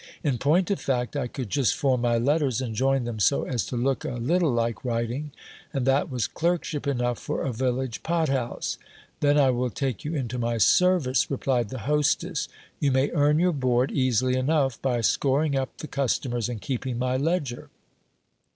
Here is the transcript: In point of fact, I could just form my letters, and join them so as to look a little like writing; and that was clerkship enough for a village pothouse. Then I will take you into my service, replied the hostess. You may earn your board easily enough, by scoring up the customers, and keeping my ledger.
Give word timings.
In 0.23 0.39
point 0.39 0.71
of 0.71 0.81
fact, 0.81 1.15
I 1.15 1.27
could 1.27 1.51
just 1.51 1.75
form 1.75 2.01
my 2.01 2.17
letters, 2.17 2.59
and 2.59 2.73
join 2.73 3.03
them 3.03 3.19
so 3.19 3.43
as 3.43 3.63
to 3.67 3.77
look 3.77 4.03
a 4.03 4.13
little 4.13 4.51
like 4.51 4.83
writing; 4.83 5.29
and 5.75 5.85
that 5.85 6.09
was 6.09 6.25
clerkship 6.25 6.87
enough 6.87 7.19
for 7.19 7.43
a 7.43 7.53
village 7.53 8.01
pothouse. 8.01 8.79
Then 9.19 9.37
I 9.37 9.51
will 9.51 9.69
take 9.69 10.03
you 10.03 10.15
into 10.15 10.39
my 10.39 10.57
service, 10.57 11.29
replied 11.29 11.69
the 11.69 11.77
hostess. 11.85 12.47
You 12.79 12.91
may 12.91 13.11
earn 13.11 13.37
your 13.37 13.53
board 13.53 13.91
easily 13.91 14.35
enough, 14.35 14.81
by 14.81 15.01
scoring 15.01 15.55
up 15.55 15.77
the 15.77 15.87
customers, 15.87 16.49
and 16.49 16.59
keeping 16.59 16.97
my 16.97 17.15
ledger. 17.15 17.69